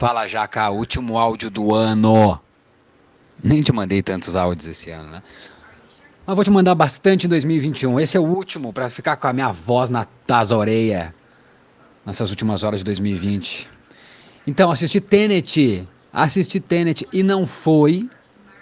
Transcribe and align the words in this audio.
Fala, 0.00 0.26
Jaca, 0.26 0.70
último 0.70 1.18
áudio 1.18 1.50
do 1.50 1.74
ano. 1.74 2.40
Nem 3.44 3.60
te 3.60 3.70
mandei 3.70 4.02
tantos 4.02 4.34
áudios 4.34 4.66
esse 4.66 4.90
ano, 4.90 5.10
né? 5.10 5.22
Mas 6.26 6.34
vou 6.34 6.42
te 6.42 6.50
mandar 6.50 6.74
bastante 6.74 7.26
em 7.26 7.28
2021. 7.28 8.00
Esse 8.00 8.16
é 8.16 8.20
o 8.20 8.24
último 8.24 8.72
para 8.72 8.88
ficar 8.88 9.16
com 9.16 9.26
a 9.26 9.32
minha 9.34 9.52
voz 9.52 9.90
na 9.90 10.06
das 10.26 10.52
orelhas 10.52 11.12
nessas 12.06 12.30
últimas 12.30 12.64
horas 12.64 12.80
de 12.80 12.84
2020. 12.84 13.68
Então, 14.46 14.70
assisti 14.70 15.02
Tenet. 15.02 15.86
Assisti 16.10 16.60
Tenet 16.60 17.06
e 17.12 17.22
não 17.22 17.46
foi 17.46 18.08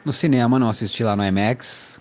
no 0.04 0.12
cinema, 0.12 0.58
não 0.58 0.68
assisti 0.68 1.04
lá 1.04 1.14
no 1.14 1.24
IMAX. 1.24 2.00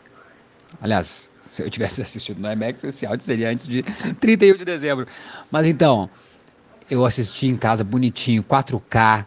Aliás, 0.81 1.29
se 1.41 1.61
eu 1.61 1.69
tivesse 1.69 2.01
assistido 2.01 2.41
no 2.41 2.51
IMAX, 2.51 2.83
esse 2.83 3.05
áudio 3.05 3.23
seria 3.23 3.51
antes 3.51 3.67
de 3.67 3.83
31 4.19 4.55
de 4.55 4.65
dezembro. 4.65 5.05
Mas 5.51 5.67
então, 5.67 6.09
eu 6.89 7.05
assisti 7.05 7.47
em 7.47 7.57
casa 7.57 7.83
bonitinho, 7.83 8.43
4K, 8.43 9.25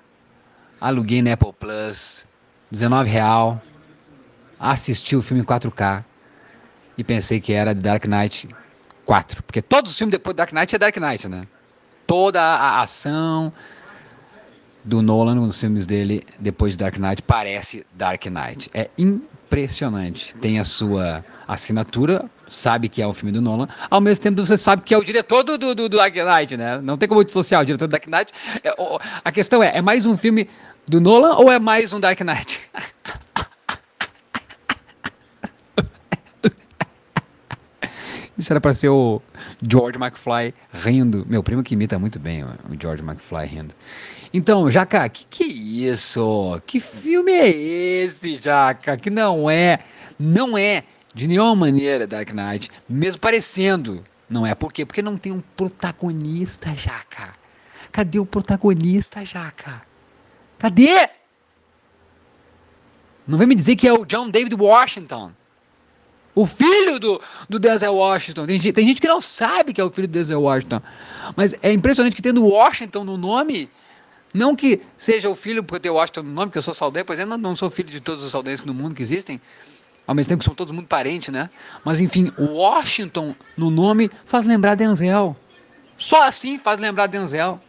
aluguei 0.81 1.21
no 1.23 1.33
Apple 1.33 1.53
Plus, 1.53 2.25
19 2.71 3.09
real, 3.11 3.63
assisti 4.59 5.17
o 5.17 5.23
filme 5.23 5.43
em 5.43 5.47
4K 5.47 6.05
e 6.97 7.05
pensei 7.05 7.41
que 7.41 7.53
era 7.53 7.75
Dark 7.75 8.05
Knight 8.07 8.49
4, 9.05 9.43
porque 9.43 9.61
todos 9.61 9.91
os 9.91 9.99
filmes 9.99 10.13
depois 10.13 10.35
de 10.35 10.39
Dark 10.39 10.53
Knight 10.53 10.75
é 10.75 10.79
Dark 10.79 10.97
Knight, 10.97 11.29
né? 11.29 11.47
Toda 12.07 12.43
a 12.43 12.81
ação 12.81 13.53
do 14.85 15.03
Nolan 15.03 15.35
nos 15.35 15.61
filmes 15.61 15.87
dele 15.87 16.25
depois 16.39 16.73
de 16.73 16.79
Dark 16.79 16.97
Knight 16.97 17.23
parece 17.23 17.87
Dark 17.93 18.25
Knight. 18.27 18.71
É 18.73 18.91
impressionante. 19.51 20.33
Tem 20.37 20.61
a 20.61 20.65
sua 20.65 21.25
assinatura, 21.47 22.31
sabe 22.49 22.89
que 22.89 23.03
é 23.03 23.07
o 23.07 23.13
filme 23.13 23.33
do 23.33 23.43
Nolan, 23.43 23.69
ao 23.91 24.01
mesmo 24.01 24.23
tempo 24.23 24.47
você 24.47 24.57
sabe 24.57 24.83
que 24.83 24.95
é 24.95 24.99
o 24.99 25.03
diretor 25.03 25.43
do, 25.43 25.59
do, 25.59 25.75
do 25.75 25.89
Dark 25.89 26.15
Knight, 26.15 26.57
né? 26.57 26.81
Não 26.81 26.97
tem 26.97 27.09
como 27.09 27.25
dissociar 27.25 27.61
o 27.61 27.65
diretor 27.65 27.89
do 27.89 27.91
Dark 27.91 28.07
Knight. 28.07 28.33
É, 28.63 28.73
a 29.25 29.33
questão 29.33 29.61
é, 29.61 29.77
é 29.77 29.83
mais 29.83 30.07
um 30.07 30.17
filme 30.17 30.49
do 30.87 31.01
Nolan 31.01 31.37
ou 31.37 31.51
é 31.51 31.59
mais 31.59 31.93
um 31.93 31.99
Dark 31.99 32.21
Knight? 32.21 32.61
Isso 38.41 38.51
era 38.55 38.61
para 38.61 38.73
ser 38.73 38.89
o 38.89 39.21
George 39.61 39.99
McFly 39.99 40.55
rindo. 40.73 41.27
Meu 41.29 41.43
primo 41.43 41.63
que 41.63 41.75
imita 41.75 41.99
muito 41.99 42.19
bem 42.19 42.43
o 42.43 42.49
George 42.81 43.03
McFly 43.03 43.47
rindo. 43.47 43.75
Então, 44.33 44.71
Jaca, 44.71 45.07
que 45.11 45.27
que 45.27 45.45
é 45.45 45.47
isso? 45.91 46.59
Que 46.65 46.81
filme 46.81 47.33
é 47.33 47.51
esse, 47.51 48.37
Jaca? 48.37 48.97
Que 48.97 49.11
não 49.11 49.51
é, 49.51 49.81
não 50.19 50.57
é 50.57 50.85
de 51.15 51.29
nenhuma 51.29 51.55
maneira 51.55 52.07
Dark 52.07 52.31
Knight, 52.33 52.71
mesmo 52.89 53.21
parecendo. 53.21 54.03
Não 54.27 54.47
é 54.47 54.55
por 54.55 54.73
quê? 54.73 54.87
Porque 54.87 55.03
não 55.03 55.19
tem 55.19 55.33
um 55.33 55.43
protagonista, 55.55 56.75
Jaca. 56.75 57.35
Cadê 57.93 58.19
o 58.19 58.25
protagonista, 58.25 59.23
Jaca? 59.23 59.83
Cadê? 60.59 61.11
Não 63.27 63.37
vem 63.37 63.47
me 63.47 63.55
dizer 63.55 63.77
que 63.77 63.87
é 63.87 63.93
o 63.93 64.07
John 64.07 64.31
David 64.31 64.55
Washington. 64.55 65.33
O 66.35 66.47
filho 66.47 66.99
do, 66.99 67.21
do 67.49 67.59
Denzel 67.59 67.95
Washington. 67.95 68.47
Tem, 68.47 68.59
tem 68.61 68.87
gente 68.87 69.01
que 69.01 69.09
não 69.09 69.21
sabe 69.21 69.73
que 69.73 69.81
é 69.81 69.85
o 69.85 69.91
filho 69.91 70.07
do 70.07 70.13
Denzel 70.13 70.41
Washington. 70.41 70.81
Mas 71.37 71.55
é 71.61 71.73
impressionante 71.73 72.15
que 72.15 72.23
tendo 72.23 72.45
Washington 72.47 73.05
no 73.05 73.17
nome, 73.17 73.69
não 74.33 74.55
que 74.55 74.81
seja 74.97 75.29
o 75.29 75.35
filho 75.35 75.65
porque 75.65 75.81
tem 75.81 75.91
Washington 75.91 76.23
no 76.23 76.33
nome, 76.33 76.47
porque 76.47 76.59
eu 76.59 76.63
sou 76.63 76.75
saudense, 76.75 77.05
pois 77.05 77.19
eu 77.19 77.27
não, 77.27 77.37
não 77.37 77.57
sou 77.57 77.69
filho 77.69 77.91
de 77.91 78.01
todos 78.01 78.23
os 78.23 78.31
saudenses 78.31 78.65
no 78.65 78.73
mundo 78.73 78.95
que 78.95 79.03
existem. 79.03 79.41
Ao 80.07 80.15
mesmo 80.15 80.29
tempo 80.29 80.41
que 80.41 80.45
são 80.45 80.55
todos 80.55 80.73
muito 80.73 80.89
parentes, 80.89 81.31
né? 81.31 81.51
Mas 81.85 82.01
enfim, 82.01 82.33
Washington 82.39 83.35
no 83.57 83.71
nome 83.71 84.11
faz 84.25 84.45
lembrar 84.45 84.77
Denzel. 84.77 85.37
Só 85.99 86.23
assim 86.23 86.59
faz 86.59 86.79
lembrar 86.79 87.07
Denzel. 87.09 87.61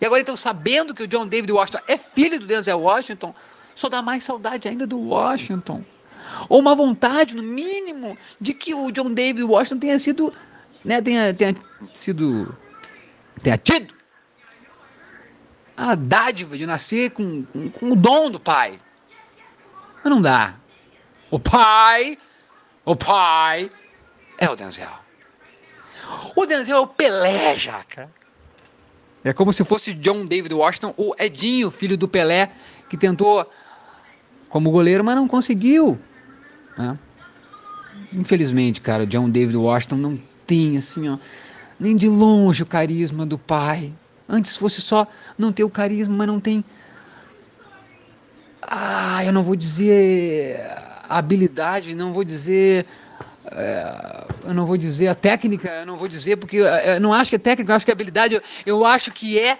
E 0.00 0.06
agora 0.06 0.20
então, 0.20 0.36
sabendo 0.36 0.94
que 0.94 1.02
o 1.02 1.08
John 1.08 1.26
David 1.26 1.52
Washington 1.52 1.80
é 1.86 1.96
filho 1.96 2.38
do 2.38 2.46
Denzel 2.46 2.80
Washington, 2.80 3.34
só 3.74 3.88
dá 3.88 4.00
mais 4.00 4.24
saudade 4.24 4.68
ainda 4.68 4.86
do 4.86 4.98
Washington 4.98 5.84
ou 6.48 6.60
uma 6.60 6.74
vontade, 6.74 7.36
no 7.36 7.42
mínimo, 7.42 8.16
de 8.40 8.54
que 8.54 8.74
o 8.74 8.90
John 8.90 9.12
David 9.12 9.44
Washington 9.44 9.78
tenha 9.78 9.98
sido, 9.98 10.32
né, 10.84 11.00
tenha, 11.00 11.32
tenha 11.34 11.54
sido, 11.94 12.56
tenha 13.42 13.56
tido 13.56 13.94
a 15.76 15.94
dádiva 15.94 16.56
de 16.56 16.66
nascer 16.66 17.10
com, 17.10 17.44
com, 17.44 17.70
com 17.70 17.92
o 17.92 17.96
dom 17.96 18.30
do 18.30 18.38
pai. 18.38 18.80
Mas 20.02 20.12
não 20.12 20.20
dá. 20.20 20.54
O 21.30 21.38
pai, 21.38 22.18
o 22.84 22.94
pai 22.94 23.70
é 24.38 24.48
o 24.48 24.54
Denzel. 24.54 24.88
O 26.36 26.46
Denzel 26.46 26.76
é 26.76 26.80
o 26.80 26.86
Pelé, 26.86 27.56
Jaca. 27.56 28.10
É 29.24 29.32
como 29.32 29.52
se 29.52 29.64
fosse 29.64 29.94
John 29.94 30.26
David 30.26 30.52
Washington, 30.54 30.92
o 30.96 31.14
Edinho, 31.18 31.70
filho 31.70 31.96
do 31.96 32.06
Pelé, 32.06 32.50
que 32.90 32.96
tentou 32.96 33.50
como 34.50 34.70
goleiro, 34.70 35.02
mas 35.02 35.16
não 35.16 35.26
conseguiu. 35.26 35.98
Né? 36.76 36.98
Infelizmente, 38.12 38.80
cara, 38.80 39.04
o 39.04 39.06
John 39.06 39.28
David 39.28 39.56
Washington 39.56 39.96
não 39.96 40.20
tem, 40.46 40.76
assim, 40.76 41.08
ó, 41.08 41.18
nem 41.78 41.96
de 41.96 42.08
longe 42.08 42.62
o 42.62 42.66
carisma 42.66 43.26
do 43.26 43.38
pai. 43.38 43.92
Antes 44.28 44.56
fosse 44.56 44.80
só 44.80 45.06
não 45.36 45.52
ter 45.52 45.64
o 45.64 45.70
carisma, 45.70 46.14
mas 46.16 46.26
não 46.26 46.40
tem. 46.40 46.64
Ah, 48.62 49.24
eu 49.24 49.32
não 49.32 49.42
vou 49.42 49.54
dizer 49.54 50.60
a 51.08 51.18
habilidade, 51.18 51.94
não 51.94 52.12
vou 52.12 52.24
dizer. 52.24 52.86
É, 53.46 54.26
eu 54.44 54.54
não 54.54 54.64
vou 54.64 54.76
dizer 54.76 55.08
a 55.08 55.14
técnica, 55.14 55.68
eu 55.68 55.86
não 55.86 55.96
vou 55.96 56.08
dizer 56.08 56.36
porque 56.36 56.56
eu 56.56 57.00
não 57.00 57.12
acho 57.12 57.28
que 57.28 57.36
é 57.36 57.38
técnica, 57.38 57.70
eu 57.70 57.76
acho 57.76 57.84
que 57.84 57.90
é 57.90 57.94
habilidade, 57.94 58.34
eu, 58.34 58.42
eu 58.64 58.86
acho 58.86 59.12
que 59.12 59.38
é 59.38 59.58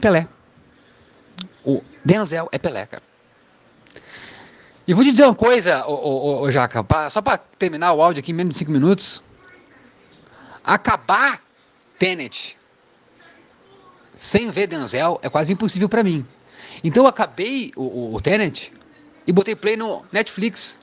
Pelé. 0.00 0.26
O 1.64 1.82
Denzel 2.04 2.48
é 2.50 2.58
Pelé, 2.58 2.86
cara. 2.86 3.02
E 4.88 4.94
vou 4.94 5.04
te 5.04 5.10
dizer 5.10 5.24
uma 5.24 5.34
coisa, 5.34 5.86
ô, 5.86 5.92
ô, 5.92 6.40
ô 6.40 6.50
Jaca, 6.50 6.82
pra, 6.82 7.10
só 7.10 7.20
para 7.20 7.36
terminar 7.36 7.92
o 7.92 8.00
áudio 8.00 8.20
aqui 8.20 8.32
em 8.32 8.34
menos 8.34 8.54
de 8.54 8.58
5 8.60 8.72
minutos. 8.72 9.22
Acabar 10.64 11.42
Tenet 11.98 12.56
sem 14.16 14.50
ver 14.50 14.66
Denzel 14.66 15.20
é 15.22 15.28
quase 15.28 15.52
impossível 15.52 15.90
para 15.90 16.02
mim. 16.02 16.26
Então 16.82 17.02
eu 17.02 17.06
acabei 17.06 17.70
o, 17.76 17.82
o, 17.82 18.14
o, 18.14 18.20
Tenet 18.22 18.72
e 19.26 19.30
botei 19.30 19.54
play 19.54 19.76
no 19.76 20.06
Netflix, 20.10 20.78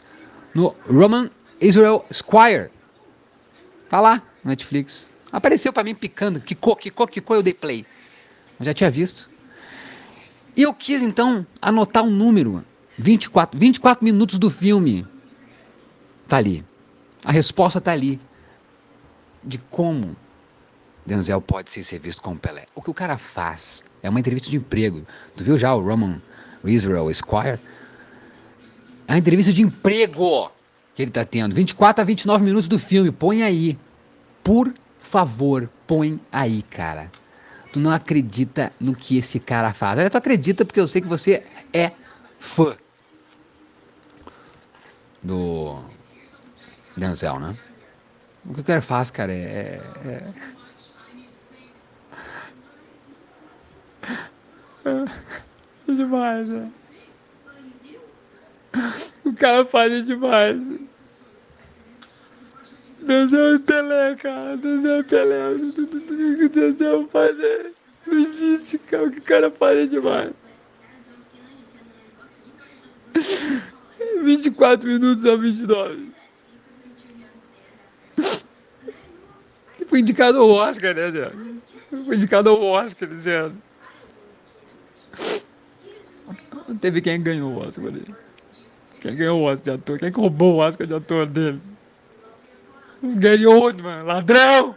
no 0.54 0.76
Roman 0.88 1.32
Israel 1.60 2.06
Squire. 2.14 2.70
Tá 3.90 4.00
lá, 4.00 4.22
Netflix. 4.44 5.12
Apareceu 5.32 5.74
para 5.74 5.84
mim 5.84 5.96
picando, 5.96 6.40
que 6.40 6.54
cor, 6.54 6.78
que 6.78 6.92
cor, 6.92 7.10
que 7.10 7.22
cor 7.22 7.38
eu 7.38 7.44
dei 7.44 7.56
play. 7.56 7.84
Eu 8.60 8.68
já 8.68 8.74
tinha 8.74 8.92
visto. 8.92 9.28
E 10.56 10.62
eu 10.62 10.76
quis 10.76 11.02
então 11.02 11.44
anotar 11.60 12.04
um 12.04 12.12
número 12.12 12.64
24, 12.98 13.60
24 13.60 14.04
minutos 14.04 14.40
do 14.40 14.50
filme. 14.50 15.06
Tá 16.28 16.38
ali. 16.38 16.64
A 17.24 17.32
resposta 17.32 17.82
tá 17.82 17.92
ali. 17.92 18.20
De 19.44 19.58
como 19.58 20.16
Denzel 21.06 21.40
pode 21.40 21.70
ser 21.70 22.00
visto 22.00 22.22
como 22.22 22.40
Pelé. 22.40 22.66
O 22.74 22.82
que 22.82 22.90
o 22.90 22.94
cara 22.94 23.18
faz 23.18 23.84
é 24.02 24.10
uma 24.10 24.20
entrevista 24.20 24.50
de 24.50 24.58
emprego. 24.58 25.06
Tu 25.36 25.44
viu 25.44 25.58
já 25.58 25.74
o 25.76 25.82
Roman 25.82 26.22
Israel 26.64 27.14
Squire? 27.14 27.60
É 29.08 29.16
entrevista 29.18 29.54
de 29.54 29.62
emprego 29.62 30.52
que 30.96 31.04
ele 31.04 31.12
tá 31.12 31.24
tendo. 31.24 31.54
24 31.54 32.02
a 32.02 32.06
29 32.06 32.44
minutos 32.44 32.68
do 32.68 32.80
filme. 32.80 33.12
Põe 33.12 33.44
aí. 33.44 33.78
Por 34.44 34.74
favor, 35.00 35.70
põe 35.86 36.20
aí, 36.32 36.64
cara. 36.64 37.12
Tu 37.72 37.80
não 37.80 37.92
acredita 37.92 38.72
no 38.80 38.96
que 38.96 39.18
esse 39.18 39.40
cara 39.40 39.74
faz. 39.74 40.10
Tu 40.10 40.18
acredita 40.18 40.66
porque 40.66 40.80
eu 40.80 40.88
sei 40.88 41.02
que 41.02 41.08
você 41.08 41.44
é 41.72 41.92
fã 42.40 42.76
do 45.26 45.82
Denzel, 46.96 47.40
né? 47.40 47.58
O 48.46 48.54
que 48.54 48.62
o 48.62 48.64
cara 48.64 48.82
faz, 48.82 49.10
cara, 49.12 49.34
é. 49.34 49.82
é... 50.06 50.34
É 55.88 55.94
demais, 55.94 56.50
né? 56.50 56.72
O 59.24 59.34
cara 59.34 59.66
faz 59.66 59.92
é 59.92 60.02
demais. 60.02 60.62
Denzel 63.02 63.56
é 63.56 63.60
Pelé, 63.60 64.16
cara. 64.16 64.58
Denzel 64.58 65.00
é 65.00 65.04
Pelé. 65.04 65.50
O 65.50 65.72
que 65.74 66.46
o 66.46 66.50
Denzel 66.50 67.08
faz 67.08 67.40
é. 67.40 67.72
Não 68.08 68.20
existe, 68.20 68.80
cara. 68.80 69.04
O 69.06 69.12
que 69.12 69.20
o 69.20 69.24
cara 69.24 69.52
faz 69.52 69.78
é 69.78 69.86
demais. 69.86 70.32
24 74.26 74.88
minutos 74.88 75.26
a 75.26 75.36
29. 75.36 76.10
E 79.80 79.86
foi 79.86 80.00
indicado 80.00 80.40
ao 80.40 80.50
Oscar, 80.50 80.96
né, 80.96 81.12
Zé? 81.12 81.32
Foi 82.06 82.16
indicado 82.16 82.50
ao 82.50 82.62
Oscar 82.62 83.08
ano. 83.10 83.62
Teve 86.82 87.02
quem 87.02 87.22
ganhou 87.22 87.54
o 87.54 87.60
Oscar 87.60 87.92
dele. 87.92 88.14
Quem 89.00 89.16
ganhou 89.16 89.42
o 89.42 89.44
Oscar 89.44 89.76
de 89.76 89.82
ator? 89.82 90.00
Quem 90.00 90.10
roubou 90.10 90.56
o 90.56 90.58
Oscar 90.58 90.88
de 90.88 90.94
ator 90.96 91.28
dele? 91.28 91.62
O 93.04 93.16
Gary 93.16 93.46
Oldman, 93.46 94.02
ladrão! 94.02 94.76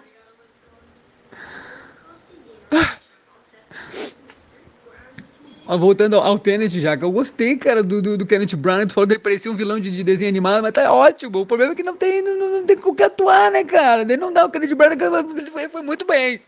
Voltando 5.76 6.16
ao 6.16 6.38
Tenet 6.38 6.80
já, 6.80 6.96
que 6.96 7.04
eu 7.04 7.12
gostei, 7.12 7.56
cara, 7.56 7.82
do, 7.82 8.00
do, 8.00 8.16
do 8.16 8.26
Kenneth 8.26 8.56
Branagh. 8.56 8.86
Tu 8.86 8.94
falou 8.94 9.06
que 9.06 9.14
ele 9.14 9.20
parecia 9.20 9.50
um 9.50 9.54
vilão 9.54 9.78
de, 9.78 9.90
de, 9.90 10.02
desenho 10.02 10.28
animado, 10.28 10.62
mas 10.62 10.72
tá 10.72 10.92
ótimo. 10.92 11.40
O 11.40 11.46
problema 11.46 11.72
é 11.72 11.74
que 11.74 11.82
não 11.82 11.96
tem, 11.96 12.22
não, 12.22 12.36
não 12.36 12.64
tem 12.64 12.76
com 12.76 12.94
que 12.94 13.02
atuar, 13.02 13.50
né, 13.50 13.64
cara? 13.64 14.02
Ele 14.02 14.16
não 14.16 14.32
dá. 14.32 14.46
O 14.46 14.50
Kenneth 14.50 14.74
Branagh 14.74 15.02
ele 15.36 15.50
foi, 15.50 15.68
foi 15.68 15.82
muito 15.82 16.06
bem. 16.06 16.40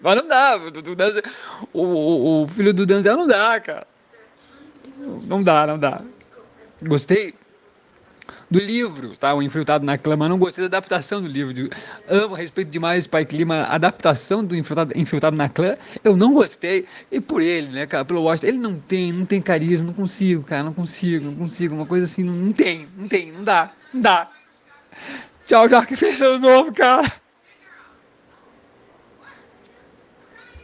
Mas 0.00 0.16
não 0.16 0.26
dá. 0.26 0.60
O, 1.72 1.82
o, 1.82 2.42
o, 2.42 2.48
filho 2.48 2.74
do 2.74 2.84
Denzel 2.84 3.16
não 3.16 3.26
dá, 3.26 3.60
cara. 3.60 3.86
Não 4.98 5.42
dá, 5.42 5.66
não 5.66 5.78
dá. 5.78 6.02
Gostei 6.82 7.34
do 8.50 8.58
livro, 8.58 9.16
tá? 9.16 9.34
O 9.34 9.42
Infiltrado 9.42 9.84
na 9.84 9.98
Clã, 9.98 10.16
mas 10.16 10.28
não 10.28 10.38
gostei 10.38 10.62
da 10.68 10.78
adaptação 10.78 11.20
do 11.20 11.28
livro. 11.28 11.70
Amo, 12.08 12.34
respeito 12.34 12.70
demais 12.70 13.06
Pai 13.06 13.24
Clima, 13.24 13.56
a 13.62 13.74
adaptação 13.74 14.44
do 14.44 14.56
Infiltrado, 14.56 14.96
Infiltrado 14.96 15.36
na 15.36 15.48
Clã, 15.48 15.76
eu 16.02 16.16
não 16.16 16.32
gostei. 16.32 16.86
E 17.10 17.20
por 17.20 17.42
ele, 17.42 17.68
né, 17.68 17.86
cara, 17.86 18.04
pelo 18.04 18.22
Washington, 18.22 18.46
ele 18.46 18.58
não 18.58 18.76
tem, 18.78 19.12
não 19.12 19.26
tem 19.26 19.40
carisma, 19.40 19.86
não 19.86 19.94
consigo, 19.94 20.42
cara, 20.42 20.62
não 20.62 20.72
consigo, 20.72 21.24
não 21.26 21.34
consigo. 21.34 21.74
Uma 21.74 21.86
coisa 21.86 22.06
assim, 22.06 22.22
não, 22.22 22.32
não 22.32 22.52
tem, 22.52 22.88
não 22.96 23.08
tem, 23.08 23.32
não 23.32 23.44
dá, 23.44 23.72
não 23.92 24.00
dá. 24.00 24.30
Tchau, 25.46 25.68
que 25.86 25.96
fez 25.96 26.22
ano 26.22 26.38
novo, 26.38 26.72
cara. 26.72 27.23